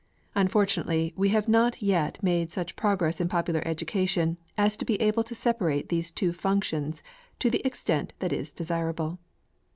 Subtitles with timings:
[0.33, 5.23] Unfortunately, we have not yet made such progress in popular education as to be able
[5.23, 7.03] to separate these two functions
[7.37, 9.19] to the extent that is desirable.